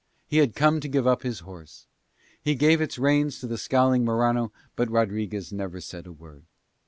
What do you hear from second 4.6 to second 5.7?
but Rodriguez said